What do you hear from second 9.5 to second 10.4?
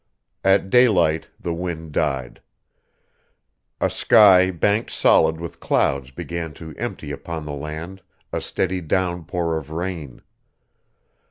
of rain.